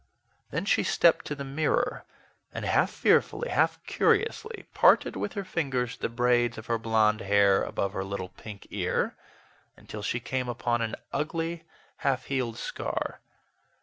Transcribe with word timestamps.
Then 0.49 0.65
she 0.65 0.81
stepped 0.81 1.25
to 1.25 1.35
the 1.35 1.43
mirror, 1.43 2.05
and 2.51 2.65
half 2.65 2.89
fearfully, 2.89 3.49
half 3.49 3.77
curiously, 3.85 4.65
parted 4.73 5.15
with 5.15 5.33
her 5.33 5.43
fingers 5.43 5.95
the 5.95 6.09
braids 6.09 6.57
of 6.57 6.65
her 6.65 6.79
blond 6.79 7.21
hair 7.21 7.61
above 7.61 7.93
her 7.93 8.03
little 8.03 8.29
pink 8.29 8.65
ear, 8.71 9.15
until 9.77 10.01
she 10.01 10.19
came 10.19 10.49
upon 10.49 10.81
an 10.81 10.95
ugly, 11.13 11.65
half 11.97 12.25
healed 12.25 12.57
scar. 12.57 13.19